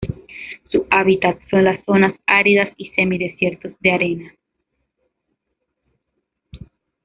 [0.71, 4.35] Su hábitat son las zonas áridas y semidesiertos de arena.